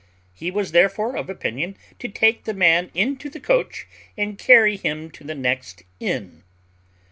[0.33, 3.85] He was therefore of opinion to take the man into the coach,
[4.17, 6.41] and carry him to the next inn."